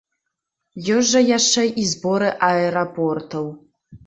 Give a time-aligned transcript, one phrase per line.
[0.95, 3.45] Ёсць жа яшчэ і зборы аэрапортаў.